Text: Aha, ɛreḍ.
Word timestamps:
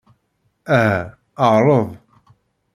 Aha, 0.77 1.01
ɛreḍ. 1.53 1.89